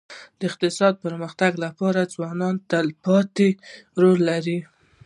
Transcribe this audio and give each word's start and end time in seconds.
د 0.39 0.41
اقتصاد 0.49 0.93
د 0.97 1.01
پرمختګ 1.05 1.51
لپاره 1.65 2.09
ځوانان 2.13 2.55
تلپاتې 2.71 3.49
رول 4.01 4.19
لري. 4.29 4.59